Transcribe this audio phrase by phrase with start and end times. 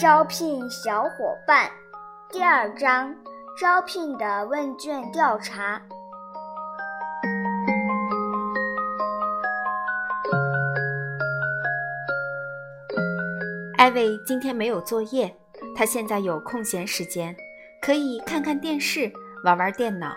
[0.00, 1.68] 招聘小伙伴，
[2.30, 3.14] 第二章
[3.60, 5.82] 招聘的问卷调查。
[13.76, 15.34] 艾薇今天没有作业，
[15.76, 17.36] 她现在有空闲时间，
[17.80, 19.10] 可以看看电视、
[19.44, 20.12] 玩玩电脑，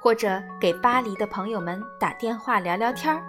[0.00, 3.22] 或者给巴黎的朋友们打电话聊聊天儿。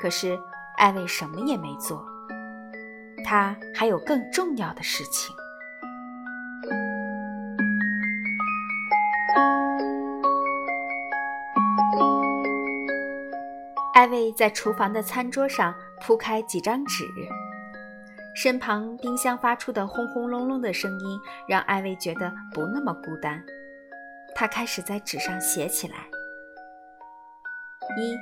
[0.00, 0.38] 可是
[0.76, 2.04] 艾薇什么也没做，
[3.24, 5.34] 她还有更重要的事情。
[13.94, 17.04] 艾薇在厨房的餐桌上铺开几张纸。
[18.34, 23.42] 身旁冰箱发出的轰轰隆隆的声音，让艾薇觉得不那么孤单。
[24.34, 25.96] 她开始在纸上写起来：
[27.96, 28.16] 一，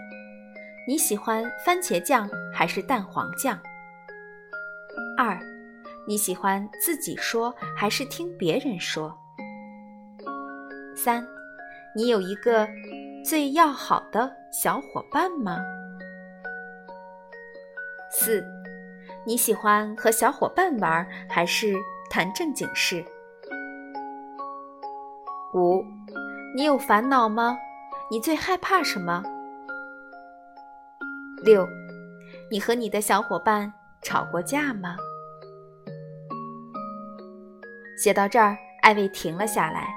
[0.88, 3.58] 你喜欢番茄酱还是蛋黄酱？
[5.18, 5.38] 二，
[6.08, 9.14] 你喜欢自己说还是听别人说？
[10.96, 11.26] 三，
[11.94, 12.66] 你有一个
[13.22, 15.58] 最要好的小伙伴吗？
[18.10, 18.42] 四。
[19.26, 21.74] 你喜欢和小伙伴玩，还是
[22.08, 23.04] 谈正经事？
[25.52, 25.84] 五，
[26.54, 27.58] 你有烦恼吗？
[28.08, 29.24] 你最害怕什么？
[31.42, 31.66] 六，
[32.52, 34.96] 你和你的小伙伴吵过架吗？
[37.98, 39.88] 写到这儿，艾薇停了下来，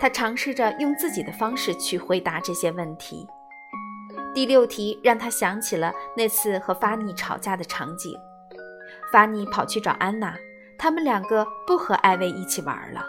[0.00, 3.24] 她尝试着用自己的方式去回答这些问题。
[4.34, 8.18] 第六题让她想起了那次和发尼吵架的场景。
[9.14, 10.36] 法尼跑去找安娜，
[10.76, 13.06] 他们两个不和艾薇一起玩了。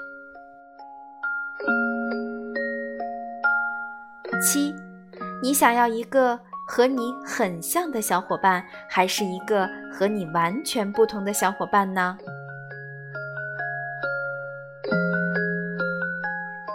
[4.40, 4.76] 七，
[5.42, 12.16] 你想要一个和你很像的小伙伴，还是一个和你完全不同的小伙伴呢？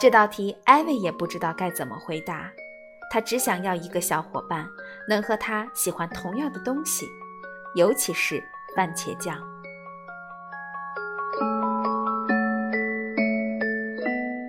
[0.00, 2.50] 这道题，艾薇也不知道该怎么回答。
[3.09, 4.66] 她只想要一个小伙伴，
[5.06, 7.06] 能和她喜欢同样的东西，
[7.76, 8.43] 尤其是。
[8.75, 9.36] 番茄酱。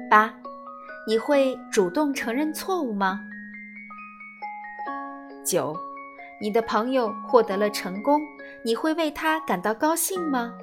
[0.10, 0.34] 八，
[1.08, 3.22] 你会主动承认错误吗？
[5.46, 5.76] 九，
[6.40, 8.22] 你的朋友获得了成功，
[8.64, 10.54] 你会为他感到高兴吗？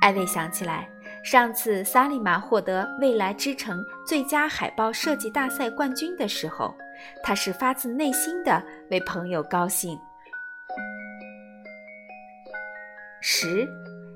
[0.00, 0.88] 艾薇想起来，
[1.24, 6.74] 上次萨利玛获得未来之城最佳海报设计大赛冠军的时候，
[7.22, 9.98] 他是发自内心的为朋友高兴。
[13.20, 13.68] 十，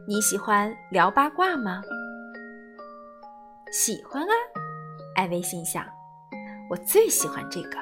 [0.07, 1.83] 你喜欢聊八卦吗？
[3.73, 4.33] 喜欢啊，
[5.17, 5.85] 艾薇心想，
[6.71, 7.77] 我最喜欢这个。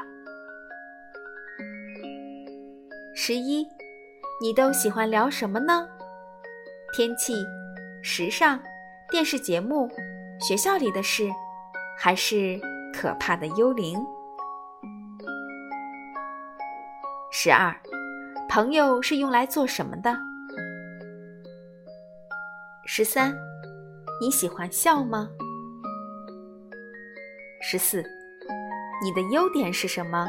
[3.14, 3.68] 十一，
[4.40, 5.86] 你都喜欢聊什么呢？
[6.94, 7.34] 天气、
[8.02, 8.58] 时尚、
[9.10, 9.90] 电视节目、
[10.40, 11.28] 学校里的事，
[11.98, 12.58] 还是
[12.94, 13.98] 可怕的幽灵？
[17.30, 17.76] 十二，
[18.48, 20.16] 朋友是用来做什么的？
[22.92, 23.32] 十三，
[24.20, 25.30] 你喜欢笑吗？
[27.62, 28.02] 十四，
[29.00, 30.28] 你的优点是什么？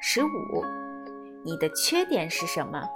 [0.00, 0.64] 十五，
[1.44, 2.88] 你的缺点是什么？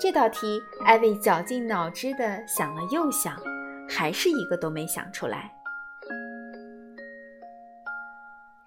[0.00, 3.36] 这道题，艾薇绞尽脑汁的想了又想，
[3.88, 5.52] 还是一个都没想出来。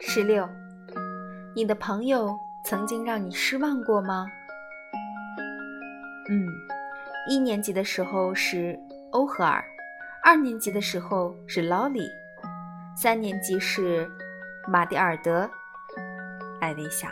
[0.01, 0.45] 十六，
[1.55, 4.27] 你的朋友曾经让你失望过吗？
[6.27, 6.47] 嗯，
[7.29, 8.77] 一年级的时候是
[9.11, 9.63] 欧和尔，
[10.23, 12.09] 二年级的时候是劳里，
[12.97, 14.09] 三年级是
[14.67, 15.47] 马蒂尔德。
[16.61, 17.11] 艾薇想。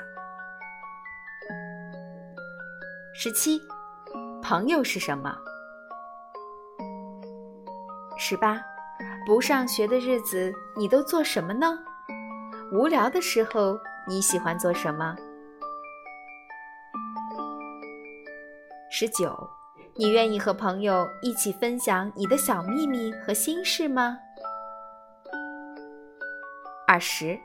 [3.14, 3.62] 十七，
[4.42, 5.38] 朋友是什么？
[8.18, 8.60] 十八，
[9.28, 11.78] 不上学的日子你都做什么呢？
[12.72, 13.78] 无聊的时候
[14.08, 15.16] 你喜欢做什么？
[18.96, 19.36] 十九，
[19.96, 24.20] 你愿意和朋友一起分享你的小秘密和心事吗？
[26.86, 27.36] 二十，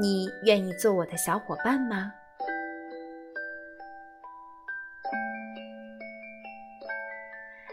[0.00, 2.12] 你愿意做我的小伙伴吗？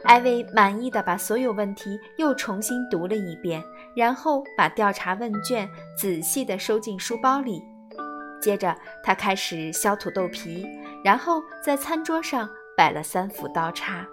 [0.06, 3.64] 艾薇满意的把所有问题又重新读了一遍，
[3.96, 7.62] 然后把调查问卷仔细的收进书包里。
[8.42, 10.66] 接着，他开始削土豆皮，
[11.04, 12.50] 然后在餐桌上。
[12.78, 14.06] 摆了三副刀叉。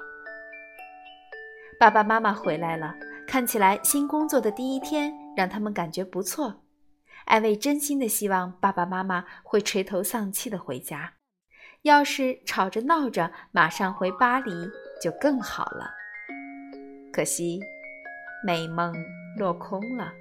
[1.81, 2.95] 爸爸妈妈回来了，
[3.27, 6.63] 看起来新工作的第一天让他们感觉不错。
[7.25, 11.15] 艾薇真心的希望爸爸妈妈会垂头丧气的回家，
[11.83, 14.53] 要是吵着闹着马上回巴黎
[15.01, 15.91] 就更好了。
[17.13, 17.61] 可惜，
[18.45, 18.93] 美梦
[19.39, 20.13] 落空了。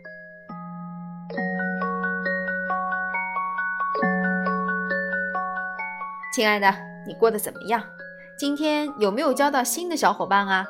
[6.33, 6.73] 亲爱的，
[7.05, 7.83] 你过得怎么样？
[8.37, 10.65] 今天有没有交到新的小伙伴啊？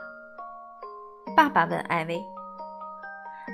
[1.36, 2.22] 爸爸问艾薇。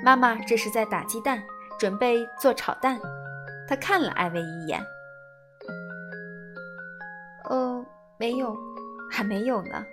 [0.02, 1.42] 妈妈这是在打鸡蛋，
[1.78, 3.00] 准备做炒蛋。
[3.68, 4.84] 他看了艾薇一眼。
[7.48, 7.84] 呃，
[8.18, 8.56] 没有，
[9.10, 9.84] 还没有呢。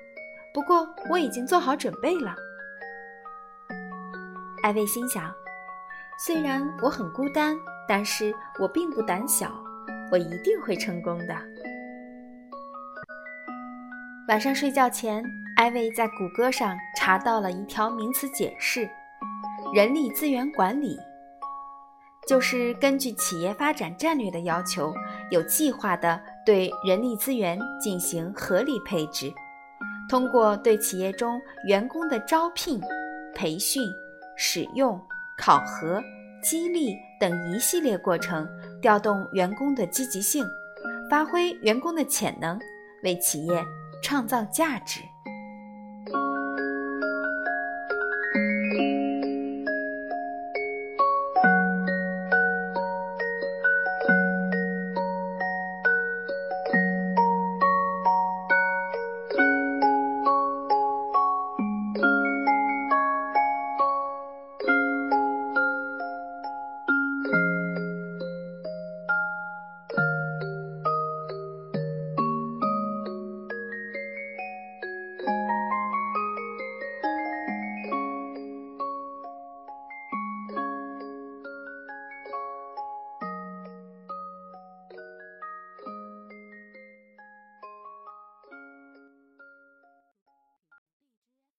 [0.53, 2.35] 不过我已经做好准备了。
[4.63, 5.31] 艾薇心想，
[6.25, 7.55] 虽然我很孤单，
[7.87, 9.51] 但是我并不胆小，
[10.11, 11.35] 我一定会成功的。
[14.27, 15.23] 晚上睡觉前，
[15.55, 18.89] 艾薇在谷歌上查到了一条名词解释：
[19.71, 20.97] 人力资源管理，
[22.27, 24.91] 就是根据企业发展战略的要求，
[25.29, 29.31] 有计划地对人力资源进行合理配置，
[30.09, 32.81] 通过对企业中员工的招聘、
[33.35, 33.83] 培训、
[34.35, 34.99] 使用、
[35.37, 36.01] 考核、
[36.41, 38.47] 激励等一系列过程，
[38.81, 40.43] 调动员工的积极性，
[41.11, 42.59] 发挥员工的潜能，
[43.03, 43.63] 为企业。
[44.05, 45.14] 创造价值。